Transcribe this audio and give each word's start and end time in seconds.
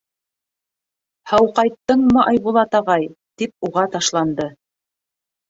—Һау 1.31 1.49
ҡайттыңмы, 1.59 2.23
Айбулат 2.31 2.79
ағай?— 2.81 3.07
тип, 3.43 3.55
уға 3.71 3.87
ташланды. 3.99 4.51